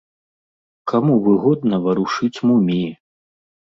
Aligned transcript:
Каму 0.93 1.19
выгодна 1.29 1.75
варушыць 1.87 2.35
муміі? 2.51 2.87